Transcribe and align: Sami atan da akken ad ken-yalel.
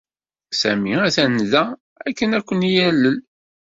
Sami 0.61 0.93
atan 1.07 1.33
da 1.51 1.63
akken 2.07 2.35
ad 2.37 2.43
ken-yalel. 2.47 3.17